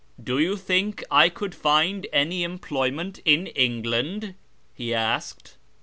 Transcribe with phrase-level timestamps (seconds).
[0.19, 4.33] "Do you think I could find any employment in England?"
[4.73, 5.57] he asked.